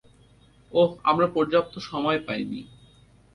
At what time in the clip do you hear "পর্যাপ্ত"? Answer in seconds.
1.27-1.73